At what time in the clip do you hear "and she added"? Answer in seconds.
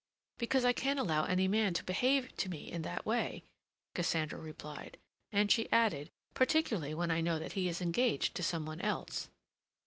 5.31-6.09